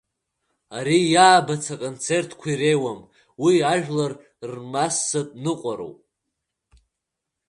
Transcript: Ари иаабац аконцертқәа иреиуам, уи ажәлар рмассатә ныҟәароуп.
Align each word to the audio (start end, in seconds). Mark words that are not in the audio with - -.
Ари 0.77 0.99
иаабац 1.13 1.63
аконцертқәа 1.73 2.47
иреиуам, 2.53 2.99
уи 3.43 3.55
ажәлар 3.73 4.13
рмассатә 4.51 5.35
ныҟәароуп. 5.43 5.99